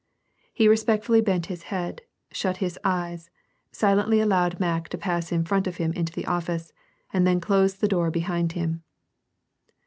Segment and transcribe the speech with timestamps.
[0.51, 2.01] He respectfully bent his head,
[2.31, 3.29] shut 'his eyes,
[3.71, 6.73] silently allowed Mack to pass in front of him into the office,
[7.13, 8.81] and then closed the door behind him.